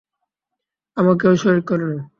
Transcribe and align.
আমাকেও 0.97 1.33
শরীক 1.35 1.65
করে 1.67 1.85
নাও। 1.89 2.01